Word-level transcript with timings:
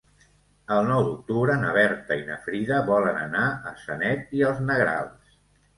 El 0.75 0.87
nou 0.91 1.03
d'octubre 1.07 1.57
na 1.65 1.75
Berta 1.75 2.19
i 2.23 2.25
na 2.31 2.39
Frida 2.47 2.81
volen 2.91 3.23
anar 3.27 3.45
a 3.73 3.79
Sanet 3.87 4.37
i 4.41 4.45
els 4.51 4.69
Negrals. 4.73 5.41